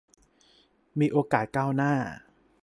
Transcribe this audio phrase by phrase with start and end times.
[0.99, 1.93] มีโอกาสก้าวหน้า